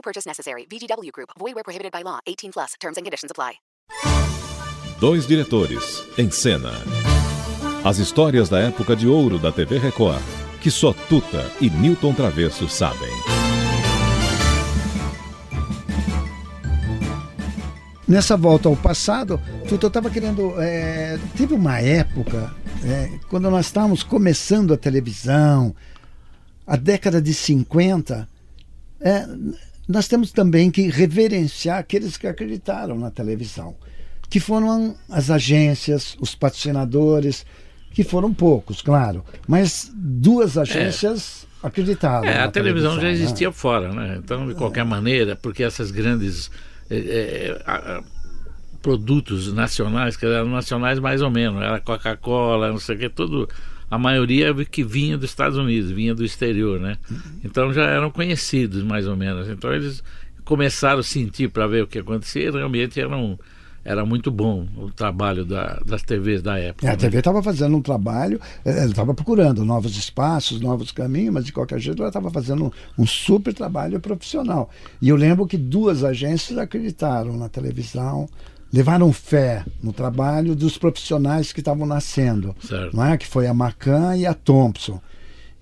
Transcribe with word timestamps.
No 0.00 0.02
purchase 0.02 0.26
necessary. 0.26 0.66
VGW 0.66 1.12
Group. 1.12 1.30
Void 1.38 1.54
where 1.54 1.62
prohibited 1.62 1.92
by 1.92 2.02
law. 2.02 2.20
18 2.26 2.52
plus. 2.52 2.74
Terms 2.80 2.96
and 2.96 3.04
conditions 3.04 3.30
apply. 3.30 3.60
Dois 4.98 5.26
diretores 5.26 6.02
em 6.16 6.30
cena. 6.30 6.72
As 7.84 7.98
histórias 7.98 8.48
da 8.48 8.58
época 8.60 8.96
de 8.96 9.06
ouro 9.06 9.38
da 9.38 9.52
TV 9.52 9.78
Record, 9.78 10.22
que 10.62 10.70
só 10.70 10.92
Tuta 10.92 11.50
e 11.60 11.68
Newton 11.68 12.14
Travesso 12.14 12.68
sabem. 12.68 13.10
Nessa 18.08 18.36
volta 18.36 18.68
ao 18.68 18.76
passado, 18.76 19.40
Tuta, 19.68 19.86
eu 19.86 19.88
estava 19.88 20.10
querendo. 20.10 20.54
é, 20.60 21.18
teve 21.36 21.54
uma 21.54 21.78
época, 21.78 22.54
é, 22.84 23.18
quando 23.28 23.50
nós 23.50 23.66
estávamos 23.66 24.02
começando 24.02 24.72
a 24.72 24.76
televisão, 24.76 25.74
a 26.66 26.76
década 26.76 27.20
de 27.22 27.32
50, 27.32 28.28
é, 29.00 29.26
nós 29.90 30.06
temos 30.08 30.32
também 30.32 30.70
que 30.70 30.88
reverenciar 30.88 31.78
aqueles 31.78 32.16
que 32.16 32.26
acreditaram 32.26 32.98
na 32.98 33.10
televisão, 33.10 33.74
que 34.28 34.38
foram 34.40 34.94
as 35.08 35.30
agências, 35.30 36.16
os 36.20 36.34
patrocinadores, 36.34 37.44
que 37.92 38.04
foram 38.04 38.32
poucos, 38.32 38.80
claro, 38.80 39.24
mas 39.48 39.90
duas 39.94 40.56
agências 40.56 41.46
acreditaram. 41.62 42.28
É, 42.28 42.40
a 42.40 42.48
televisão 42.50 42.94
já 42.96 43.02
né? 43.02 43.10
existia 43.12 43.50
fora, 43.52 43.92
né? 43.92 44.16
Então, 44.22 44.46
de 44.48 44.54
qualquer 44.54 44.84
maneira, 44.84 45.34
porque 45.36 45.62
essas 45.64 45.90
grandes 45.90 46.50
eh, 46.88 47.60
a- 47.66 47.96
a- 47.98 48.02
produtos 48.80 49.52
nacionais, 49.52 50.16
que 50.16 50.24
eram 50.24 50.48
nacionais 50.48 50.98
mais 50.98 51.20
ou 51.20 51.30
menos, 51.30 51.60
era 51.62 51.80
Coca-Cola, 51.80 52.70
não 52.70 52.78
sei 52.78 52.96
o 52.96 52.98
que, 52.98 53.08
tudo, 53.08 53.48
a 53.90 53.98
maioria 53.98 54.54
que 54.64 54.84
vinha 54.84 55.18
dos 55.18 55.30
Estados 55.30 55.58
Unidos, 55.58 55.90
vinha 55.90 56.14
do 56.14 56.24
exterior, 56.24 56.78
né? 56.78 56.96
Então 57.44 57.72
já 57.72 57.82
eram 57.84 58.10
conhecidos 58.10 58.82
mais 58.84 59.06
ou 59.06 59.16
menos. 59.16 59.48
Então 59.48 59.72
eles 59.72 60.02
começaram 60.44 61.00
a 61.00 61.02
sentir 61.02 61.50
para 61.50 61.66
ver 61.66 61.82
o 61.84 61.86
que 61.86 61.98
acontecia, 61.98 62.48
e 62.48 62.50
realmente 62.50 63.00
era, 63.00 63.16
um, 63.16 63.36
era 63.84 64.04
muito 64.04 64.30
bom 64.30 64.66
o 64.76 64.90
trabalho 64.90 65.44
da- 65.44 65.80
das 65.86 66.02
TVs 66.02 66.42
da 66.42 66.58
época. 66.58 66.86
É, 66.86 66.90
a 66.90 66.92
né? 66.92 66.98
TV 66.98 67.18
estava 67.18 67.42
fazendo 67.42 67.76
um 67.76 67.82
trabalho, 67.82 68.40
eh, 68.64 68.70
ela 68.70 68.86
estava 68.90 69.14
procurando 69.14 69.64
novos 69.64 69.96
espaços, 69.96 70.60
novos 70.60 70.90
caminhos, 70.92 71.32
mas 71.34 71.44
de 71.46 71.52
qualquer 71.52 71.78
jeito 71.80 72.00
ela 72.00 72.08
estava 72.08 72.30
fazendo 72.30 72.66
um, 72.66 72.70
um 73.02 73.06
super 73.06 73.54
trabalho 73.54 73.98
profissional. 74.00 74.70
E 75.00 75.08
eu 75.08 75.16
lembro 75.16 75.46
que 75.46 75.56
duas 75.56 76.02
agências 76.04 76.58
acreditaram 76.58 77.36
na 77.36 77.48
televisão, 77.48 78.28
levaram 78.72 79.12
fé 79.12 79.64
no 79.82 79.92
trabalho 79.92 80.54
dos 80.54 80.78
profissionais 80.78 81.52
que 81.52 81.60
estavam 81.60 81.86
nascendo, 81.86 82.54
Certo. 82.62 82.96
não 82.96 83.04
é? 83.04 83.16
Que 83.18 83.26
foi 83.26 83.46
a 83.46 83.54
Macan 83.54 84.16
e 84.16 84.26
a 84.26 84.34
Thompson. 84.34 85.00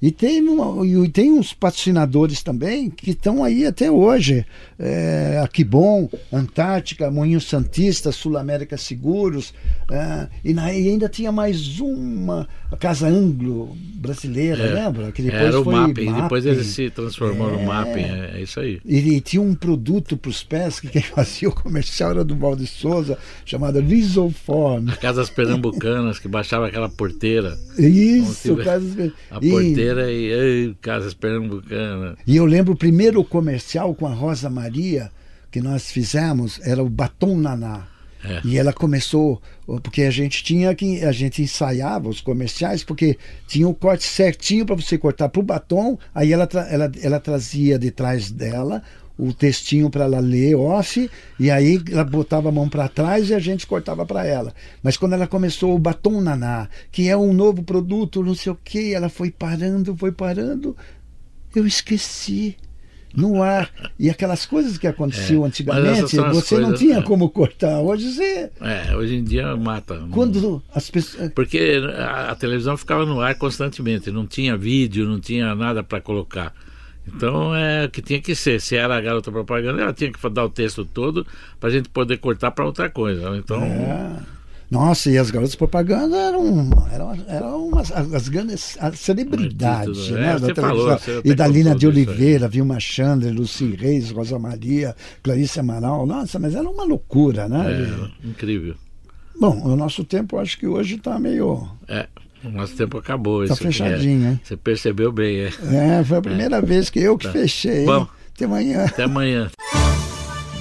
E 0.00 0.10
tem, 0.10 0.42
e 0.84 1.08
tem 1.08 1.32
uns 1.32 1.54
patrocinadores 1.54 2.42
também 2.42 2.90
que 2.90 3.12
estão 3.12 3.42
aí 3.42 3.64
até 3.66 3.90
hoje. 3.90 4.44
É, 4.78 5.40
a 5.42 5.48
Kibon, 5.48 6.08
Antártica, 6.30 7.10
Moinho 7.10 7.40
Santista, 7.40 8.12
Sul 8.12 8.36
América 8.36 8.76
Seguros. 8.76 9.54
é, 9.90 10.26
e, 10.44 10.52
na- 10.52 10.72
e 10.72 10.88
ainda 10.90 11.08
tinha 11.08 11.32
mais 11.32 11.80
uma, 11.80 12.46
a 12.70 12.76
Casa 12.76 13.08
Anglo 13.08 13.74
brasileira, 13.94 14.62
É, 14.64 14.74
lembra? 14.84 15.10
Que 15.12 15.22
depois 15.22 15.42
Era 15.42 15.60
o 15.60 15.64
foi 15.64 15.74
mapping, 15.74 16.12
depois 16.12 16.44
Mapping. 16.44 16.56
ele 16.58 16.64
se 16.64 16.90
transformou 16.90 17.50
no 17.50 17.64
mapping, 17.64 18.00
é, 18.02 18.32
é 18.34 18.42
isso 18.42 18.60
aí. 18.60 18.80
E, 18.84 18.96
e 19.14 19.20
tinha 19.22 19.40
um 19.40 19.54
produto 19.54 20.16
para 20.16 20.28
os 20.28 20.42
pés 20.42 20.78
que 20.78 20.88
quem 20.88 21.00
fazia 21.02 21.48
o 21.48 21.52
comercial 21.54 22.10
era 22.10 22.22
do 22.24 22.36
Valde 22.36 22.66
Souza, 22.66 23.16
chamado 23.46 23.80
Lisoform. 23.80 24.88
Casas 25.00 25.30
pernambucanas 25.30 26.18
que 26.18 26.28
baixava 26.28 26.66
aquela 26.66 26.88
porteira. 26.88 27.56
Isso, 27.78 28.56
Casas- 28.56 29.12
A 29.30 29.38
e- 29.40 29.48
e, 29.94 30.32
ei, 30.32 30.76
casas 30.80 31.14
pernambucanas. 31.14 32.16
E 32.26 32.36
eu 32.36 32.44
lembro 32.44 32.74
o 32.74 32.76
primeiro 32.76 33.22
comercial 33.24 33.94
com 33.94 34.06
a 34.06 34.12
Rosa 34.12 34.50
Maria 34.50 35.10
que 35.50 35.60
nós 35.60 35.90
fizemos 35.90 36.60
era 36.62 36.82
o 36.82 36.88
Batom 36.88 37.38
Naná. 37.38 37.86
É. 38.24 38.40
E 38.44 38.58
ela 38.58 38.72
começou, 38.72 39.40
porque 39.82 40.02
a 40.02 40.10
gente 40.10 40.42
tinha 40.42 40.74
que, 40.74 41.04
a 41.04 41.12
gente 41.12 41.42
ensaiava 41.42 42.08
os 42.08 42.20
comerciais, 42.20 42.82
porque 42.82 43.16
tinha 43.46 43.68
o 43.68 43.74
corte 43.74 44.04
certinho 44.04 44.66
para 44.66 44.74
você 44.74 44.98
cortar 44.98 45.28
para 45.28 45.40
o 45.40 45.44
batom, 45.44 45.96
aí 46.14 46.32
ela, 46.32 46.48
ela, 46.68 46.90
ela 47.00 47.20
trazia 47.20 47.78
de 47.78 47.90
trás 47.90 48.30
dela 48.30 48.82
o 49.18 49.32
textinho 49.32 49.88
para 49.88 50.04
ela 50.04 50.20
ler 50.20 50.54
off, 50.56 51.10
e 51.38 51.50
aí 51.50 51.82
ela 51.90 52.04
botava 52.04 52.48
a 52.48 52.52
mão 52.52 52.68
para 52.68 52.88
trás 52.88 53.30
e 53.30 53.34
a 53.34 53.38
gente 53.38 53.66
cortava 53.66 54.04
para 54.04 54.26
ela. 54.26 54.52
Mas 54.82 54.96
quando 54.96 55.14
ela 55.14 55.26
começou 55.26 55.74
o 55.74 55.78
batom 55.78 56.20
naná, 56.20 56.68
que 56.92 57.08
é 57.08 57.16
um 57.16 57.32
novo 57.32 57.62
produto, 57.62 58.22
não 58.22 58.34
sei 58.34 58.52
o 58.52 58.58
que, 58.62 58.94
ela 58.94 59.08
foi 59.08 59.30
parando, 59.30 59.96
foi 59.96 60.12
parando, 60.12 60.76
eu 61.54 61.66
esqueci 61.66 62.56
no 63.16 63.42
ar. 63.42 63.70
E 63.98 64.10
aquelas 64.10 64.44
coisas 64.44 64.76
que 64.76 64.86
aconteciam 64.86 65.44
É, 65.44 65.46
antigamente, 65.46 66.02
você 66.02 66.56
não 66.56 66.64
coisas, 66.64 66.78
tinha 66.78 66.98
é. 66.98 67.02
como 67.02 67.30
cortar. 67.30 67.80
Hoje 67.80 68.12
você. 68.12 68.50
É, 68.60 68.94
hoje 68.94 69.16
em 69.16 69.24
dia 69.24 69.56
mata. 69.56 70.06
Quando 70.10 70.62
as 70.72 70.90
pessoas. 70.90 71.32
Porque 71.32 71.80
a, 71.96 72.32
a 72.32 72.34
televisão 72.34 72.76
ficava 72.76 73.06
no 73.06 73.20
ar 73.20 73.34
constantemente, 73.36 74.10
não 74.10 74.26
tinha 74.26 74.56
vídeo, 74.56 75.08
não 75.08 75.18
tinha 75.18 75.54
nada 75.54 75.82
para 75.82 76.00
colocar. 76.00 76.52
Então 77.06 77.54
é 77.54 77.84
o 77.84 77.90
que 77.90 78.02
tinha 78.02 78.20
que 78.20 78.34
ser. 78.34 78.60
Se 78.60 78.76
era 78.76 78.96
a 78.96 79.00
garota 79.00 79.30
propaganda, 79.30 79.82
ela 79.82 79.92
tinha 79.92 80.10
que 80.10 80.30
dar 80.30 80.44
o 80.44 80.50
texto 80.50 80.84
todo 80.84 81.26
para 81.60 81.68
a 81.68 81.72
gente 81.72 81.88
poder 81.88 82.18
cortar 82.18 82.50
para 82.50 82.64
outra 82.64 82.90
coisa. 82.90 83.36
Então, 83.36 83.62
É. 83.62 84.36
Nossa, 84.70 85.10
e 85.10 85.16
as 85.16 85.30
garotas 85.30 85.54
propaganda 85.54 86.16
eram, 86.16 86.70
eram, 86.92 87.24
eram 87.28 87.68
umas, 87.68 87.92
as, 87.92 88.28
grandes 88.28 88.76
celebridades 88.94 90.10
né, 90.10 90.34
é, 90.34 90.38
da 90.40 90.54
falou, 90.56 90.98
e 91.24 91.34
da 91.34 91.46
Lina 91.46 91.74
de. 91.74 91.86
Oliveira, 91.86 92.48
Vilma 92.48 92.80
Chandler, 92.80 93.32
Luci 93.32 93.76
Reis, 93.76 94.10
Rosa 94.10 94.38
Maria, 94.40 94.96
Clarice 95.22 95.60
Amaral. 95.60 96.04
Nossa, 96.04 96.40
mas 96.40 96.54
era 96.54 96.68
uma 96.68 96.82
loucura, 96.82 97.48
né? 97.48 98.10
é 98.24 98.26
incrível. 98.26 98.74
Bom, 99.38 99.62
o 99.64 99.76
nosso 99.76 100.02
tempo 100.02 100.38
acho 100.38 100.58
que 100.58 100.66
hoje 100.66 100.96
está 100.96 101.16
meio. 101.18 101.68
É, 101.86 102.08
o 102.44 102.48
nosso 102.50 102.74
tempo 102.76 102.98
acabou. 102.98 103.46
Tá 103.46 103.54
é. 103.54 103.56
fechadinho, 103.56 104.30
hein? 104.30 104.40
Você 104.42 104.56
percebeu 104.56 105.10
bem, 105.12 105.38
é. 105.40 105.50
É, 106.00 106.04
foi 106.04 106.18
a 106.18 106.22
primeira 106.22 106.60
vez 106.60 106.90
que 106.90 107.00
eu 107.00 107.16
que 107.18 107.26
Tá. 107.26 107.32
fechei. 107.32 107.80
hein? 107.80 107.86
Bom. 107.86 108.06
Até 108.34 108.44
amanhã. 108.44 108.84
Até 108.84 109.02
amanhã. 109.04 109.50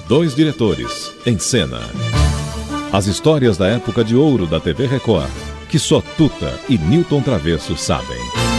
Dois 0.07 0.35
diretores 0.35 1.11
em 1.25 1.37
cena. 1.39 1.79
As 2.93 3.07
histórias 3.07 3.57
da 3.57 3.67
época 3.67 4.03
de 4.03 4.15
ouro 4.15 4.45
da 4.47 4.59
TV 4.59 4.85
Record, 4.85 5.29
que 5.69 5.77
só 5.77 6.01
Tuta 6.15 6.57
e 6.69 6.77
Newton 6.77 7.21
Travesso 7.21 7.75
sabem. 7.75 8.54